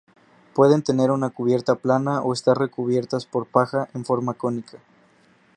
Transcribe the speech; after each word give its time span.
Pueden 0.55 0.81
tener 0.81 1.11
una 1.11 1.29
cubierta 1.29 1.75
plana 1.75 2.21
o 2.23 2.33
estar 2.33 2.57
recubiertas 2.57 3.27
por 3.27 3.45
paja, 3.45 3.87
en 3.93 4.03
forma 4.03 4.33
cónica. 4.33 4.79